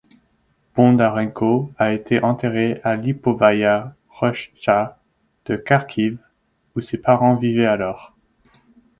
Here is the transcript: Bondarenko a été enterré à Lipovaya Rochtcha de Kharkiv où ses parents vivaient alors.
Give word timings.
Bondarenko 0.75 1.73
a 1.77 1.93
été 1.93 2.23
enterré 2.23 2.81
à 2.83 2.95
Lipovaya 2.95 3.93
Rochtcha 4.09 4.97
de 5.45 5.55
Kharkiv 5.55 6.17
où 6.75 6.81
ses 6.81 6.97
parents 6.97 7.35
vivaient 7.35 7.67
alors. 7.67 8.15